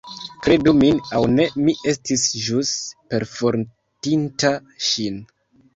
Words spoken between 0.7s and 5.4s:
min aŭ ne, mi estis ĵus perfortinta ŝin.